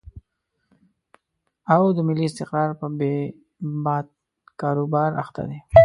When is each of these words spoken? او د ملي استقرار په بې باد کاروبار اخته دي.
او 1.73 1.83
د 1.95 1.97
ملي 2.07 2.25
استقرار 2.27 2.69
په 2.81 2.87
بې 2.99 3.15
باد 3.85 4.05
کاروبار 4.61 5.09
اخته 5.23 5.41
دي. 5.49 5.59